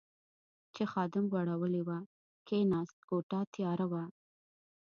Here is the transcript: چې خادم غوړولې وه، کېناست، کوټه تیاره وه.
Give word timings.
چې 0.73 0.83
خادم 0.91 1.25
غوړولې 1.31 1.81
وه، 1.87 1.97
کېناست، 2.47 2.97
کوټه 3.09 3.39
تیاره 3.53 3.85
وه. 3.91 4.03